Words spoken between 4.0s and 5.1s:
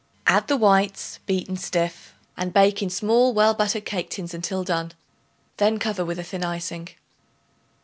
tins until done;